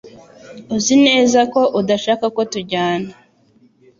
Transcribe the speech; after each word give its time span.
Uzi 0.75 0.95
neza 1.05 1.39
ko 1.53 1.61
udashaka 1.79 2.25
ko 2.35 2.41
tujyana 2.51 3.09